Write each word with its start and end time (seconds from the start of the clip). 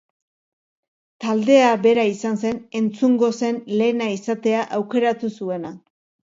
Taldea 1.25 1.67
bera 1.83 2.07
izan 2.13 2.41
zen 2.45 2.59
entzungo 2.81 3.31
zen 3.43 3.63
lehena 3.77 4.11
izatea 4.17 4.67
aukeratu 4.83 5.35
zuena. 5.41 5.77